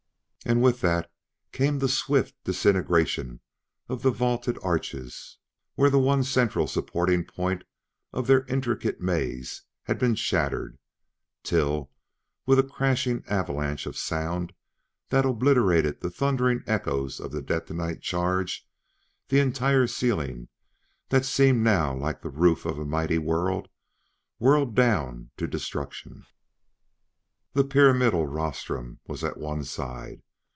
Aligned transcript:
And 0.43 0.59
with 0.63 0.81
that 0.81 1.09
came 1.51 1.77
the 1.77 1.87
swift 1.87 2.33
disintegration 2.45 3.41
of 3.87 4.01
the 4.01 4.09
vaulted 4.09 4.57
arches 4.63 5.37
where 5.75 5.91
the 5.91 5.99
one 5.99 6.23
central 6.23 6.65
supporting 6.65 7.23
point 7.23 7.63
of 8.11 8.25
their 8.25 8.43
intricate 8.45 8.99
maze 8.99 9.61
had 9.83 9.99
been 9.99 10.15
shattered; 10.15 10.79
till, 11.43 11.91
with 12.47 12.57
a 12.57 12.63
crashing 12.63 13.23
avalanche 13.27 13.85
of 13.85 13.95
sound 13.95 14.53
that 15.09 15.27
obliterated 15.27 16.01
the 16.01 16.09
thundering 16.09 16.63
echoes 16.65 17.19
of 17.19 17.31
the 17.31 17.43
detonite 17.43 18.01
charge, 18.01 18.67
the 19.27 19.39
entire 19.39 19.85
ceiling, 19.85 20.47
that 21.09 21.23
seemed 21.23 21.61
now 21.63 21.95
like 21.95 22.23
the 22.23 22.29
roof 22.31 22.65
of 22.65 22.79
a 22.79 22.83
mighty 22.85 23.19
world, 23.19 23.69
roared 24.39 24.73
down 24.73 25.29
to 25.37 25.45
destruction. 25.45 26.25
The 27.53 27.63
pyramidal 27.63 28.25
rostrum 28.25 29.01
was 29.05 29.23
at 29.23 29.37
one 29.37 29.63
side. 29.65 30.23